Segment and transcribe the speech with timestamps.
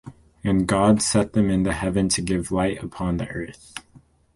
[0.43, 3.75] And God set them in the heaven to give light upon the earth